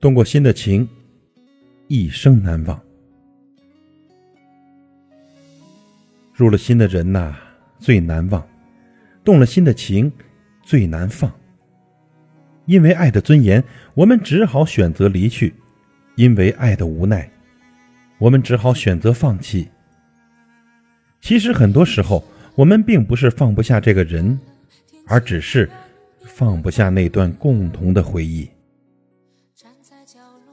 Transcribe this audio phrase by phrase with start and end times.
[0.00, 0.88] 动过心的情，
[1.86, 2.80] 一生难忘。
[6.32, 7.36] 入了心的人呐，
[7.78, 8.40] 最难忘；
[9.22, 10.10] 动了心的情，
[10.62, 11.30] 最难放。
[12.64, 15.52] 因为爱的尊严，我们只好选择离去；
[16.14, 17.30] 因为爱的无奈，
[18.16, 19.68] 我们只好选择放弃。
[21.20, 24.40] 其实很多时候，我们并不是放不下这个人，
[25.06, 25.68] 而只是
[26.24, 28.48] 放不下那段共同的回忆。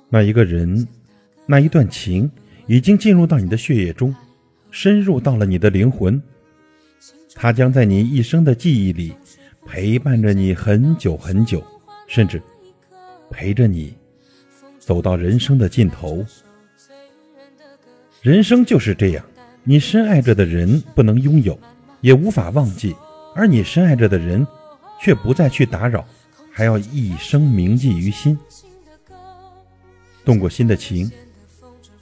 [0.10, 0.88] 那一个人，
[1.46, 2.30] 那一段情，
[2.66, 4.16] 已经进入到你的血液中，
[4.72, 6.22] 深入到了你的灵魂。
[7.36, 9.14] 他将在你一生的记忆里
[9.66, 11.62] 陪伴着你很久很久，
[12.08, 12.42] 甚至
[13.30, 13.94] 陪着你
[14.80, 16.26] 走到人生的尽头。
[18.22, 19.24] 人生就是这样，
[19.64, 21.60] 你深爱着的人不能拥有，
[22.02, 22.94] 也无法忘记；
[23.36, 24.48] 而你深爱着的人，
[25.02, 26.08] 却不再去打扰，
[26.52, 28.38] 还要一生铭记于心。
[30.28, 31.09] 动过心的情，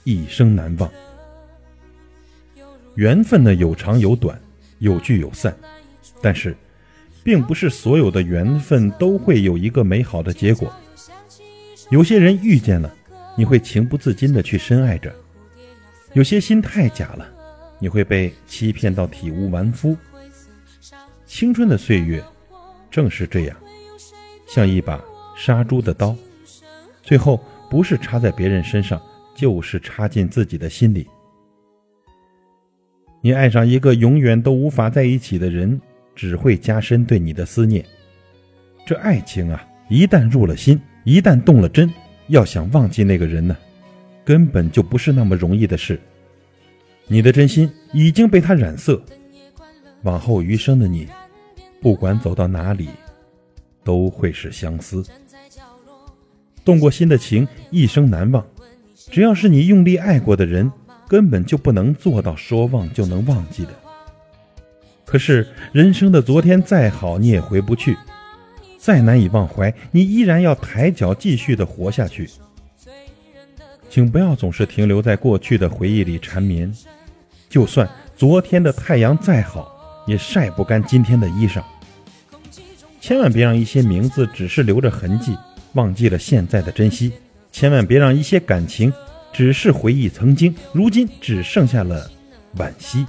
[0.02, 0.90] 一生难忘。
[2.96, 4.36] 缘分呢，有长有短，
[4.80, 5.56] 有聚有散，
[6.20, 6.56] 但是，
[7.22, 10.72] 并不是所有的缘分都会有一个美好的结果。
[11.88, 12.92] 有些人遇见了，
[13.36, 15.12] 你会情不自禁的去深爱着；
[16.12, 17.28] 有些心太假了，
[17.78, 19.96] 你会被欺骗到体无完肤。
[21.26, 22.20] 青春的岁月，
[22.90, 23.56] 正是这样，
[24.48, 25.00] 像一把
[25.36, 26.16] 杀猪的刀，
[27.04, 27.40] 最后。
[27.68, 29.00] 不是插在别人身上，
[29.34, 31.06] 就是插进自己的心里。
[33.20, 35.80] 你爱上一个永远都无法在一起的人，
[36.14, 37.84] 只会加深对你的思念。
[38.86, 41.92] 这爱情啊，一旦入了心，一旦动了真，
[42.28, 43.56] 要想忘记那个人呢，
[44.24, 46.00] 根本就不是那么容易的事。
[47.08, 49.02] 你的真心已经被他染色，
[50.02, 51.08] 往后余生的你，
[51.80, 52.88] 不管走到哪里，
[53.82, 55.04] 都会是相思。
[56.66, 58.44] 动过心的情，一生难忘。
[59.10, 60.70] 只要是你用力爱过的人，
[61.06, 63.70] 根本就不能做到说忘就能忘记的。
[65.04, 67.94] 可是人生的昨天再好，你也回不去；
[68.78, 72.28] 再难以忘怀，你依然要抬脚继续的活下去。
[73.88, 76.70] 请不要总是停留在过去的回忆里缠绵。
[77.48, 81.62] 就算昨天的太阳再好，也晒不干今天的衣裳。
[83.00, 85.36] 千万别让一些名字只是留着痕迹。
[85.76, 87.12] 忘记了现在的珍惜，
[87.52, 88.92] 千万别让一些感情
[89.32, 92.10] 只是回忆曾经，如今只剩下了
[92.56, 93.06] 惋惜。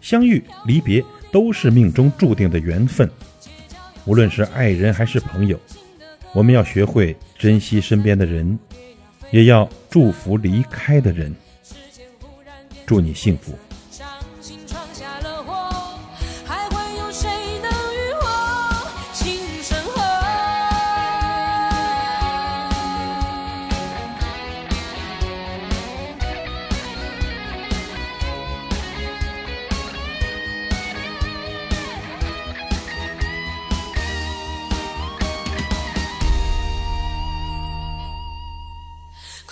[0.00, 3.08] 相遇离别都是命中注定的缘分，
[4.04, 5.58] 无论是爱人还是朋友，
[6.32, 8.58] 我们要学会珍惜身边的人，
[9.30, 11.32] 也要祝福离开的人。
[12.84, 13.56] 祝你幸福。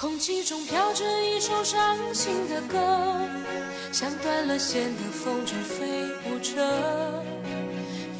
[0.00, 2.78] 空气中飘着一首伤心的歌，
[3.90, 6.54] 像断了线的风筝飞舞着，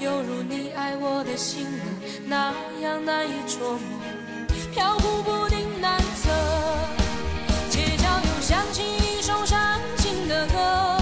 [0.01, 1.85] 犹如你爱我的心呢，
[2.27, 4.01] 那样难以捉摸，
[4.75, 6.31] 飘忽不定难测。
[7.71, 11.01] 街角又响起一首伤心的歌，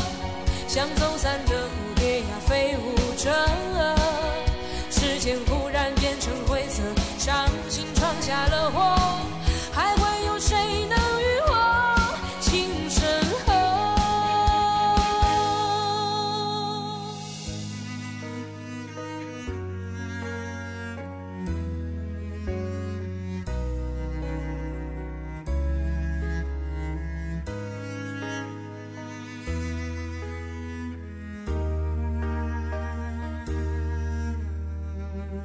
[0.68, 3.32] 像走散的蝴蝶呀飞舞着，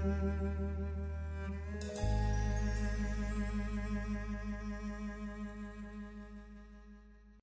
[0.04, 0.24] Thank
[2.02, 2.11] you.